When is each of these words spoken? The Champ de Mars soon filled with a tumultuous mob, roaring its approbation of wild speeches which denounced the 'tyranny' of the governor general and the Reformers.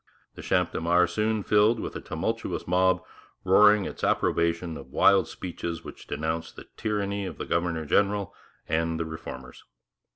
The 0.33 0.41
Champ 0.41 0.71
de 0.71 0.81
Mars 0.81 1.13
soon 1.13 1.43
filled 1.43 1.79
with 1.79 1.95
a 1.95 2.01
tumultuous 2.01 2.65
mob, 2.65 3.03
roaring 3.43 3.85
its 3.85 4.03
approbation 4.03 4.75
of 4.75 4.87
wild 4.89 5.27
speeches 5.27 5.83
which 5.83 6.07
denounced 6.07 6.55
the 6.55 6.63
'tyranny' 6.75 7.27
of 7.27 7.37
the 7.37 7.45
governor 7.45 7.85
general 7.85 8.33
and 8.67 8.99
the 8.99 9.05
Reformers. 9.05 9.63